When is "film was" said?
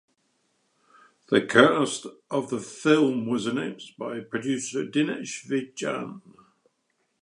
2.59-3.45